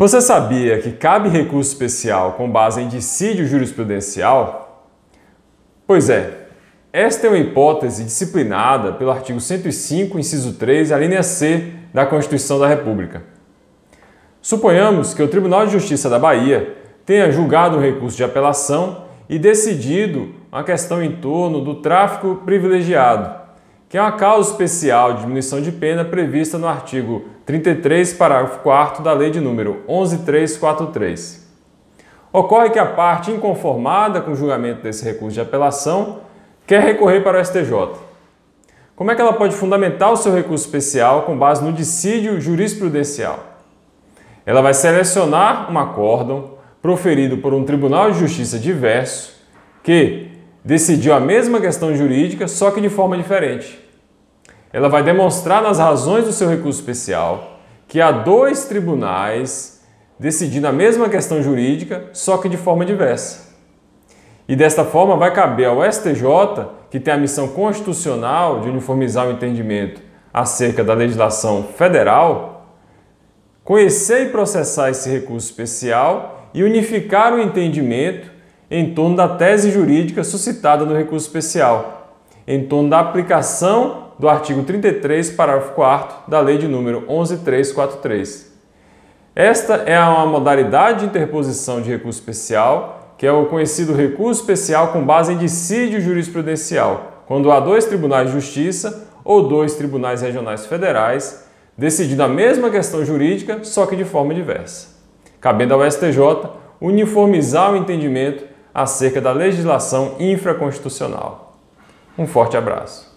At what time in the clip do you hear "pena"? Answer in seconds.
25.70-26.06